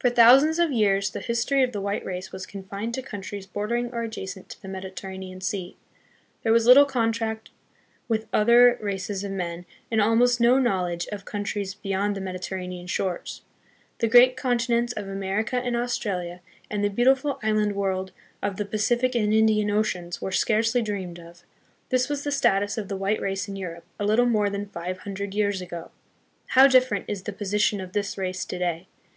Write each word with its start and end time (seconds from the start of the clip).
For 0.00 0.10
thousands 0.10 0.58
of 0.58 0.72
years 0.72 1.10
the 1.10 1.20
history 1.20 1.62
of 1.62 1.70
the 1.70 1.80
white 1.80 2.04
race 2.04 2.32
was 2.32 2.46
confined 2.46 2.94
to 2.94 3.00
countries 3.00 3.46
bordering 3.46 3.92
or 3.92 4.02
adjacent 4.02 4.48
to 4.48 4.60
the 4.60 4.66
Mediterranean 4.66 5.40
Sea. 5.40 5.76
There 6.42 6.52
was 6.52 6.66
little 6.66 6.84
contact 6.84 7.50
with 8.08 8.26
other 8.32 8.76
races 8.80 9.22
of 9.22 9.30
men 9.30 9.64
and 9.88 10.00
almost 10.02 10.40
no 10.40 10.58
knowledge 10.58 11.06
of 11.12 11.24
countries 11.24 11.74
beyond 11.74 12.16
the 12.16 12.20
Mediterranean 12.20 12.88
shores. 12.88 13.42
The 14.00 14.08
great 14.08 14.36
continents 14.36 14.92
of 14.94 15.08
Amer 15.08 15.44
ica 15.44 15.64
and 15.64 15.76
Australia 15.76 16.40
and 16.68 16.82
the 16.82 16.90
beautiful 16.90 17.38
island 17.40 17.76
world 17.76 18.10
of 18.42 18.56
the 18.56 18.64
Pacific 18.64 19.14
and 19.14 19.32
Indian 19.32 19.70
oceans 19.70 20.20
were 20.20 20.32
scarcely 20.32 20.82
dreamed 20.82 21.20
of. 21.20 21.44
This 21.90 22.08
was 22.08 22.24
the 22.24 22.32
status 22.32 22.76
of 22.76 22.88
the 22.88 22.96
white 22.96 23.20
race 23.20 23.46
in 23.46 23.54
Europe 23.54 23.84
a 24.00 24.04
little 24.04 24.26
more 24.26 24.50
than 24.50 24.66
five 24.70 24.98
hundred 25.06 25.34
years 25.36 25.60
ago. 25.60 25.92
How 26.46 26.66
different 26.66 27.04
is 27.06 27.22
the 27.22 27.32
posi 27.32 27.60
tion 27.60 27.80
of 27.80 27.92
this 27.92 28.18
race 28.18 28.44
to 28.44 28.58
day! 28.58 28.88